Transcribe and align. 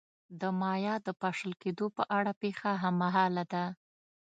د 0.39 0.41
مایا 0.59 0.95
د 1.05 1.07
پاشل 1.21 1.53
کېدو 1.63 1.85
په 1.97 2.03
اړه 2.17 2.31
پېښه 2.41 2.71
هممهاله 2.83 3.43
ده. 3.53 3.65